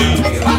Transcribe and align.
Nigga, 0.00 0.49